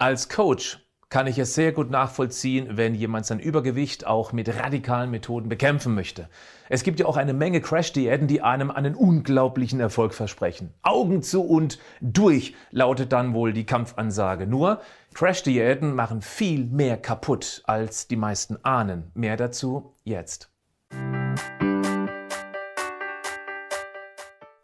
[0.00, 0.78] Als Coach
[1.10, 5.94] kann ich es sehr gut nachvollziehen, wenn jemand sein Übergewicht auch mit radikalen Methoden bekämpfen
[5.94, 6.30] möchte.
[6.70, 10.72] Es gibt ja auch eine Menge Crash-Diäten, die einem einen unglaublichen Erfolg versprechen.
[10.80, 14.46] Augen zu und durch lautet dann wohl die Kampfansage.
[14.46, 14.80] Nur
[15.12, 19.10] Crash-Diäten machen viel mehr kaputt, als die meisten ahnen.
[19.12, 20.49] Mehr dazu jetzt.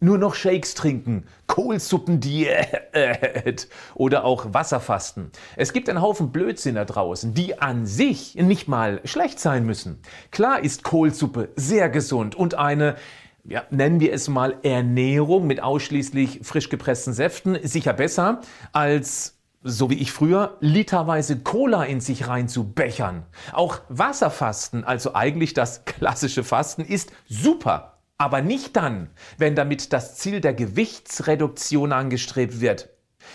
[0.00, 5.30] nur noch Shakes trinken, Kohlsuppendiät oder auch Wasserfasten.
[5.56, 10.00] Es gibt einen Haufen Blödsinn da draußen, die an sich nicht mal schlecht sein müssen.
[10.30, 12.96] Klar ist Kohlsuppe sehr gesund und eine
[13.44, 19.90] ja, nennen wir es mal Ernährung mit ausschließlich frisch gepressten Säften sicher besser als so
[19.90, 23.26] wie ich früher, literweise Cola in sich rein zu bechern.
[23.52, 27.97] Auch Wasserfasten, also eigentlich das klassische Fasten, ist super.
[28.20, 32.90] Aber nicht dann, wenn damit das Ziel der Gewichtsreduktion angestrebt wird.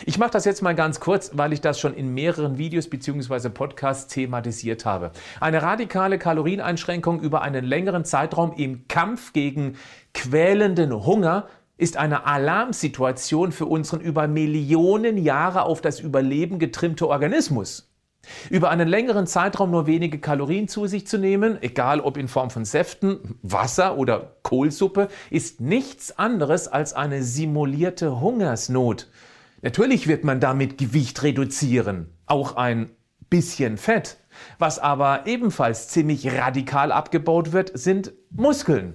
[0.06, 3.48] Ich mache das jetzt mal ganz kurz, weil ich das schon in mehreren Videos bzw.
[3.48, 5.12] Podcasts thematisiert habe.
[5.40, 9.78] Eine radikale Kalorieneinschränkung über einen längeren Zeitraum im Kampf gegen
[10.14, 11.48] quälenden Hunger
[11.78, 17.90] ist eine Alarmsituation für unseren über Millionen Jahre auf das Überleben getrimmte Organismus.
[18.50, 22.50] Über einen längeren Zeitraum nur wenige Kalorien zu sich zu nehmen, egal ob in Form
[22.52, 29.10] von Säften, Wasser oder Kohlsuppe, ist nichts anderes als eine simulierte Hungersnot.
[29.64, 32.92] Natürlich wird man damit Gewicht reduzieren, auch ein
[33.32, 34.18] bisschen Fett.
[34.60, 38.94] Was aber ebenfalls ziemlich radikal abgebaut wird, sind Muskeln.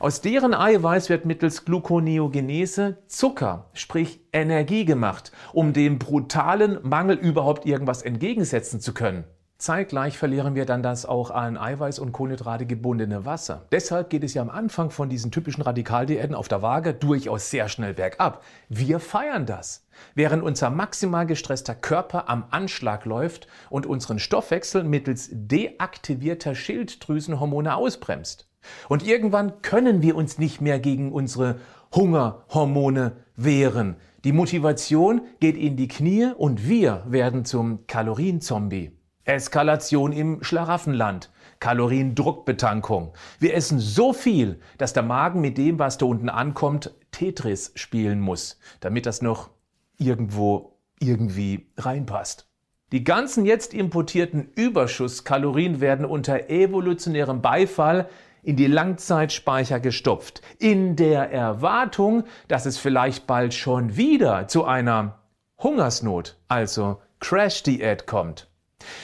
[0.00, 7.66] Aus deren Eiweiß wird mittels Gluconeogenese Zucker, sprich Energie gemacht, um dem brutalen Mangel überhaupt
[7.66, 9.24] irgendwas entgegensetzen zu können.
[9.60, 13.66] Zeitgleich verlieren wir dann das auch an Eiweiß und Kohlenhydrate gebundene Wasser.
[13.72, 17.68] Deshalb geht es ja am Anfang von diesen typischen Radikaldiäten auf der Waage durchaus sehr
[17.68, 18.44] schnell bergab.
[18.68, 19.84] Wir feiern das.
[20.14, 28.48] Während unser maximal gestresster Körper am Anschlag läuft und unseren Stoffwechsel mittels deaktivierter Schilddrüsenhormone ausbremst.
[28.88, 31.56] Und irgendwann können wir uns nicht mehr gegen unsere
[31.92, 33.96] Hungerhormone wehren.
[34.22, 38.97] Die Motivation geht in die Knie und wir werden zum Kalorienzombie.
[39.28, 41.30] Eskalation im Schlaraffenland.
[41.60, 43.12] Kaloriendruckbetankung.
[43.40, 48.20] Wir essen so viel, dass der Magen mit dem, was da unten ankommt, Tetris spielen
[48.20, 49.50] muss, damit das noch
[49.98, 52.48] irgendwo irgendwie reinpasst.
[52.92, 58.08] Die ganzen jetzt importierten Überschusskalorien werden unter evolutionärem Beifall
[58.42, 65.18] in die Langzeitspeicher gestopft, in der Erwartung, dass es vielleicht bald schon wieder zu einer
[65.58, 68.48] Hungersnot, also Crash-Diät kommt.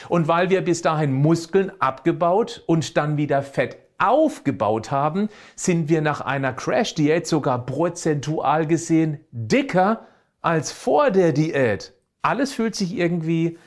[0.08, 6.00] Und weil wir bis dahin Muskeln abgebaut und dann wieder Fett aufgebaut haben, sind wir
[6.02, 10.06] nach einer Crash-Diät sogar prozentual gesehen dicker
[10.42, 11.92] als vor der Diät.
[12.22, 13.58] Alles fühlt sich irgendwie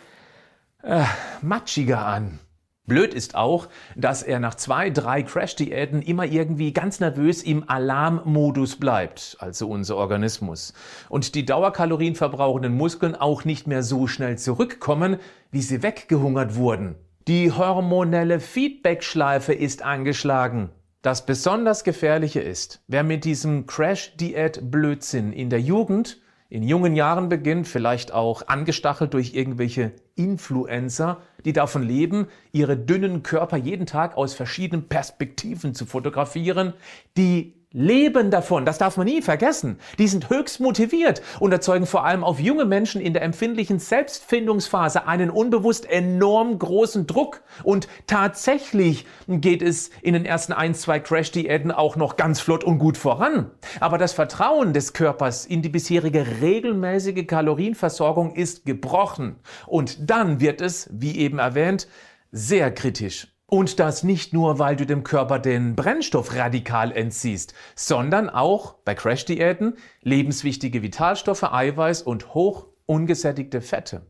[0.83, 1.03] äh,
[1.41, 2.39] matschiger an.
[2.87, 3.67] Blöd ist auch,
[3.97, 9.97] dass er nach zwei, drei Crash-Diäten immer irgendwie ganz nervös im Alarmmodus bleibt, also unser
[9.97, 10.73] Organismus.
[11.09, 15.17] Und die dauerkalorienverbrauchenden Muskeln auch nicht mehr so schnell zurückkommen,
[15.51, 16.95] wie sie weggehungert wurden.
[17.27, 20.69] Die hormonelle Feedback-Schleife ist angeschlagen.
[21.01, 27.67] Das besonders Gefährliche ist, wer mit diesem Crash-Diät-Blödsinn in der Jugend in jungen Jahren beginnt,
[27.67, 34.33] vielleicht auch angestachelt durch irgendwelche Influencer, die davon leben, ihre dünnen Körper jeden Tag aus
[34.33, 36.73] verschiedenen Perspektiven zu fotografieren,
[37.15, 39.77] die leben davon, das darf man nie vergessen.
[39.99, 45.05] Die sind höchst motiviert und erzeugen vor allem auf junge Menschen in der empfindlichen Selbstfindungsphase
[45.05, 47.43] einen unbewusst enorm großen Druck.
[47.63, 52.79] Und tatsächlich geht es in den ersten ein, zwei Crash-Diäten auch noch ganz flott und
[52.79, 53.51] gut voran.
[53.79, 59.35] Aber das Vertrauen des Körpers in die bisherige regelmäßige Kalorienversorgung ist gebrochen.
[59.65, 61.87] Und dann wird es, wie eben erwähnt,
[62.31, 63.36] sehr kritisch.
[63.49, 68.93] Und das nicht nur, weil du dem Körper den Brennstoff radikal entziehst, sondern auch bei
[68.93, 74.05] Crash-Diäten lebenswichtige Vitalstoffe, Eiweiß und hoch ungesättigte Fette.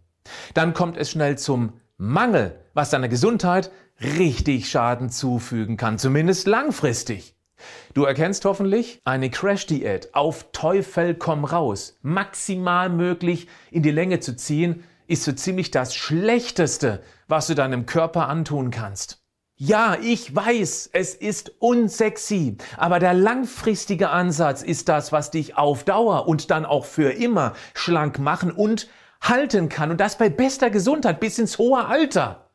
[0.56, 7.36] Dann kommt es schnell zum Mangel, was deiner Gesundheit richtig Schaden zufügen kann, zumindest langfristig.
[7.94, 14.36] Du erkennst hoffentlich, eine Crash-Diät auf Teufel komm raus, maximal möglich in die Länge zu
[14.36, 19.27] ziehen, ist so ziemlich das Schlechteste, was du deinem Körper antun kannst.
[19.59, 25.83] Ja, ich weiß, es ist unsexy, aber der langfristige Ansatz ist das, was dich auf
[25.83, 28.88] Dauer und dann auch für immer schlank machen und
[29.19, 32.51] halten kann und das bei bester Gesundheit bis ins hohe Alter.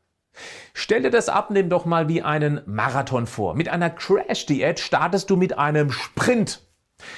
[0.75, 3.55] Stell dir das Abnehmen doch mal wie einen Marathon vor.
[3.55, 6.65] Mit einer Crash-Diät startest du mit einem Sprint.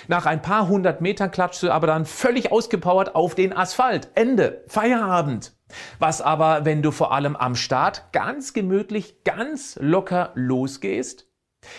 [0.08, 4.08] Nach ein paar hundert Metern klatschst du aber dann völlig ausgepowert auf den Asphalt.
[4.14, 4.64] Ende.
[4.66, 5.52] Feierabend.
[5.98, 11.26] Was aber, wenn du vor allem am Start ganz gemütlich, ganz locker losgehst?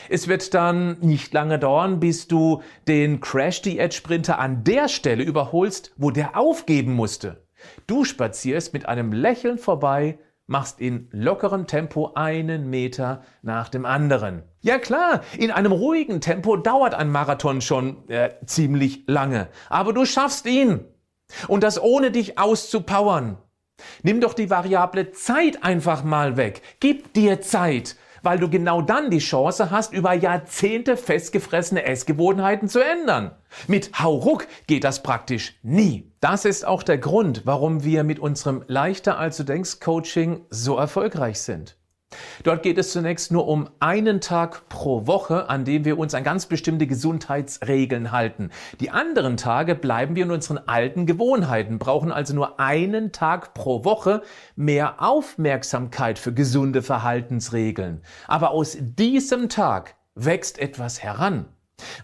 [0.09, 6.12] Es wird dann nicht lange dauern, bis du den Crash-Diät-Sprinter an der Stelle überholst, wo
[6.12, 7.45] der aufgeben musste.
[7.88, 14.44] Du spazierst mit einem Lächeln vorbei, machst in lockerem Tempo einen Meter nach dem anderen.
[14.62, 20.06] Ja klar, in einem ruhigen Tempo dauert ein Marathon schon äh, ziemlich lange, aber du
[20.06, 20.86] schaffst ihn.
[21.48, 23.39] Und das ohne dich auszupowern.
[24.04, 26.62] Nimm doch die Variable Zeit einfach mal weg.
[26.80, 32.83] Gib dir Zeit, weil du genau dann die Chance hast, über Jahrzehnte festgefressene Essgewohnheiten zu
[32.83, 33.31] ändern.
[33.68, 36.12] Mit Hauruck geht das praktisch nie.
[36.19, 40.77] Das ist auch der Grund, warum wir mit unserem Leichter als du denkst Coaching so
[40.77, 41.77] erfolgreich sind.
[42.44, 46.23] Dort geht es zunächst nur um einen Tag pro Woche, an dem wir uns an
[46.23, 48.50] ganz bestimmte Gesundheitsregeln halten.
[48.79, 53.83] Die anderen Tage bleiben wir in unseren alten Gewohnheiten, brauchen also nur einen Tag pro
[53.83, 54.21] Woche
[54.56, 58.01] mehr Aufmerksamkeit für gesunde Verhaltensregeln.
[58.27, 61.45] Aber aus diesem Tag wächst etwas heran,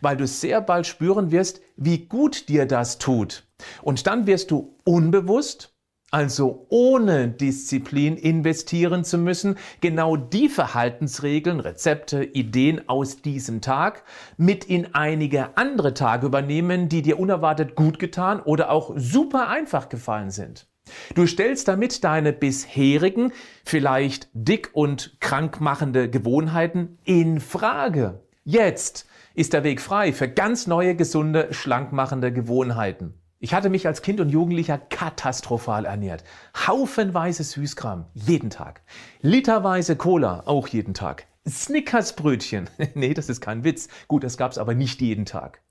[0.01, 3.43] weil du sehr bald spüren wirst, wie gut dir das tut.
[3.81, 5.70] Und dann wirst du unbewusst
[6.11, 14.03] also ohne Disziplin investieren zu müssen, genau die Verhaltensregeln, Rezepte, Ideen aus diesem Tag
[14.37, 19.89] mit in einige andere Tage übernehmen, die dir unerwartet gut getan oder auch super einfach
[19.89, 20.67] gefallen sind.
[21.15, 23.31] Du stellst damit deine bisherigen,
[23.63, 28.19] vielleicht dick und krankmachende Gewohnheiten in Frage.
[28.43, 33.20] Jetzt ist der Weg frei für ganz neue, gesunde, schlankmachende Gewohnheiten.
[33.43, 36.23] Ich hatte mich als Kind und Jugendlicher katastrophal ernährt.
[36.55, 38.83] Haufenweise Süßkram, jeden Tag.
[39.21, 41.25] Literweise Cola, auch jeden Tag.
[41.49, 43.87] Snickersbrötchen, nee, das ist kein Witz.
[44.07, 45.63] Gut, das gab's aber nicht jeden Tag.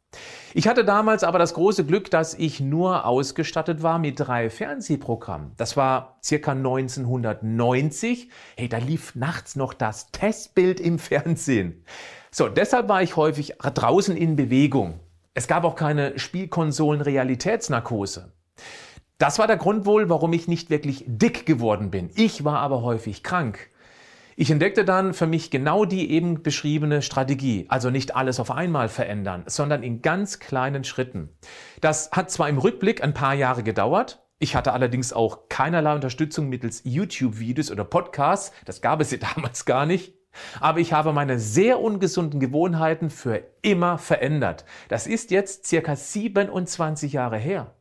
[0.52, 5.52] Ich hatte damals aber das große Glück, dass ich nur ausgestattet war mit drei Fernsehprogrammen.
[5.56, 8.30] Das war circa 1990.
[8.56, 11.84] Hey, da lief nachts noch das Testbild im Fernsehen.
[12.32, 14.98] So, deshalb war ich häufig draußen in Bewegung.
[15.32, 18.32] Es gab auch keine Spielkonsolen-Realitätsnarkose.
[19.18, 22.10] Das war der Grund wohl, warum ich nicht wirklich dick geworden bin.
[22.14, 23.70] Ich war aber häufig krank.
[24.34, 27.66] Ich entdeckte dann für mich genau die eben beschriebene Strategie.
[27.68, 31.28] Also nicht alles auf einmal verändern, sondern in ganz kleinen Schritten.
[31.80, 34.26] Das hat zwar im Rückblick ein paar Jahre gedauert.
[34.38, 38.52] Ich hatte allerdings auch keinerlei Unterstützung mittels YouTube-Videos oder Podcasts.
[38.64, 40.19] Das gab es ja damals gar nicht.
[40.60, 44.64] Aber ich habe meine sehr ungesunden Gewohnheiten für immer verändert.
[44.88, 47.74] Das ist jetzt circa 27 Jahre her.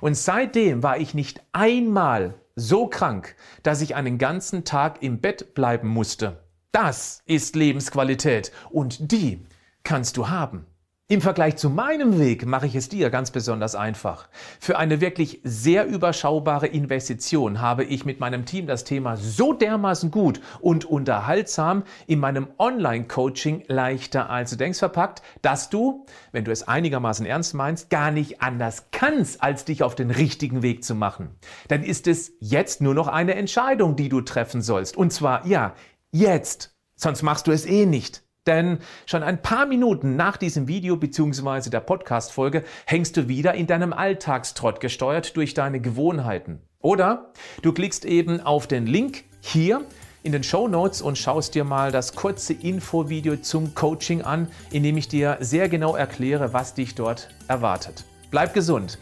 [0.00, 5.54] Und seitdem war ich nicht einmal so krank, dass ich einen ganzen Tag im Bett
[5.54, 6.44] bleiben musste.
[6.72, 9.44] Das ist Lebensqualität und die
[9.82, 10.66] kannst du haben.
[11.06, 14.26] Im Vergleich zu meinem Weg mache ich es dir ganz besonders einfach.
[14.58, 20.10] Für eine wirklich sehr überschaubare Investition habe ich mit meinem Team das Thema so dermaßen
[20.10, 26.50] gut und unterhaltsam in meinem Online-Coaching leichter als du denkst verpackt, dass du, wenn du
[26.50, 30.94] es einigermaßen ernst meinst, gar nicht anders kannst, als dich auf den richtigen Weg zu
[30.94, 31.36] machen.
[31.68, 34.96] Dann ist es jetzt nur noch eine Entscheidung, die du treffen sollst.
[34.96, 35.74] Und zwar, ja,
[36.12, 36.74] jetzt.
[36.96, 38.23] Sonst machst du es eh nicht.
[38.46, 41.70] Denn schon ein paar Minuten nach diesem Video bzw.
[41.70, 46.60] der Podcast-Folge hängst du wieder in deinem Alltagstrott gesteuert durch deine Gewohnheiten.
[46.80, 47.32] Oder
[47.62, 49.82] du klickst eben auf den Link hier
[50.22, 54.82] in den Show Notes und schaust dir mal das kurze Infovideo zum Coaching an, in
[54.82, 58.04] dem ich dir sehr genau erkläre, was dich dort erwartet.
[58.30, 58.98] Bleib gesund,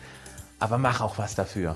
[0.60, 1.74] aber mach auch was dafür.